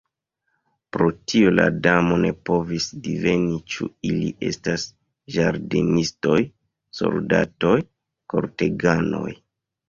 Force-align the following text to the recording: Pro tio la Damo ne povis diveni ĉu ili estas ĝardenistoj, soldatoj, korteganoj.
Pro 0.95 1.07
tio 1.33 1.49
la 1.57 1.65
Damo 1.87 2.15
ne 2.23 2.31
povis 2.49 2.87
diveni 3.07 3.59
ĉu 3.73 3.89
ili 4.13 4.31
estas 4.47 4.87
ĝardenistoj, 5.37 6.39
soldatoj, 7.03 7.77
korteganoj. 8.35 9.29